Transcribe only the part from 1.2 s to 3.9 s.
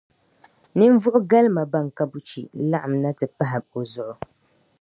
galima bɛn ka buchi laɣim na ti pahi o